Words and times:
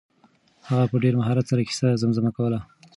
هغه 0.69 0.85
په 0.91 0.97
ډېر 1.03 1.13
مهارت 1.19 1.45
سره 1.51 1.61
کیسه 1.69 1.87
زمزمه 2.01 2.31
کوله. 2.37 2.59